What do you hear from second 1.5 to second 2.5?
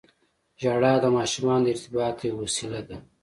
د ارتباط یوه